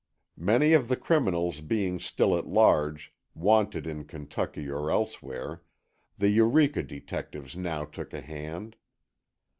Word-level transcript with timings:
Many 0.39 0.73
of 0.73 0.87
the 0.87 0.95
criminals 0.97 1.61
being 1.61 1.99
still 1.99 2.35
at 2.35 2.47
large, 2.47 3.13
wanted 3.35 3.85
in 3.85 4.05
Kentucky 4.05 4.67
or 4.67 4.89
elsewhere, 4.89 5.61
the 6.17 6.29
Eureka 6.29 6.81
detectives 6.81 7.55
now 7.55 7.85
took 7.85 8.11
a 8.11 8.21
hand. 8.21 8.77